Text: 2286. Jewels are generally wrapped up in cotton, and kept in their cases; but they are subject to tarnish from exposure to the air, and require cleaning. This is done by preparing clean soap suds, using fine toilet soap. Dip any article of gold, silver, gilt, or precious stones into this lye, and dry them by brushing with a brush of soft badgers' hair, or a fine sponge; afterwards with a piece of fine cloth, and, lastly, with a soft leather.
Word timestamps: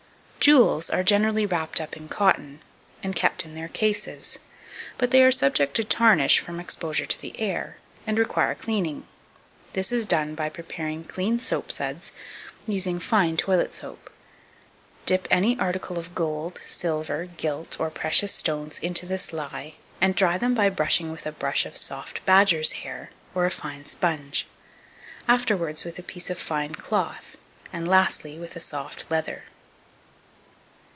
2286. 0.41 0.89
Jewels 0.89 0.89
are 0.99 1.03
generally 1.05 1.45
wrapped 1.45 1.79
up 1.79 1.95
in 1.95 2.07
cotton, 2.09 2.61
and 3.03 3.15
kept 3.15 3.45
in 3.45 3.53
their 3.53 3.67
cases; 3.67 4.39
but 4.97 5.11
they 5.11 5.23
are 5.23 5.31
subject 5.31 5.75
to 5.75 5.83
tarnish 5.83 6.39
from 6.39 6.59
exposure 6.59 7.05
to 7.05 7.21
the 7.21 7.39
air, 7.39 7.77
and 8.07 8.17
require 8.17 8.55
cleaning. 8.55 9.05
This 9.73 9.91
is 9.91 10.07
done 10.07 10.33
by 10.33 10.49
preparing 10.49 11.03
clean 11.03 11.37
soap 11.39 11.71
suds, 11.71 12.11
using 12.65 12.99
fine 12.99 13.37
toilet 13.37 13.71
soap. 13.71 14.09
Dip 15.05 15.27
any 15.29 15.59
article 15.59 15.99
of 15.99 16.15
gold, 16.15 16.59
silver, 16.65 17.25
gilt, 17.37 17.79
or 17.79 17.91
precious 17.91 18.33
stones 18.33 18.79
into 18.79 19.05
this 19.05 19.31
lye, 19.31 19.75
and 20.01 20.15
dry 20.15 20.39
them 20.39 20.55
by 20.55 20.69
brushing 20.69 21.11
with 21.11 21.27
a 21.27 21.31
brush 21.31 21.67
of 21.67 21.77
soft 21.77 22.25
badgers' 22.25 22.71
hair, 22.81 23.11
or 23.35 23.45
a 23.45 23.51
fine 23.51 23.85
sponge; 23.85 24.47
afterwards 25.27 25.83
with 25.83 25.99
a 25.99 26.03
piece 26.03 26.31
of 26.31 26.39
fine 26.39 26.73
cloth, 26.73 27.37
and, 27.71 27.87
lastly, 27.87 28.39
with 28.39 28.55
a 28.55 28.59
soft 28.59 29.05
leather. 29.11 29.43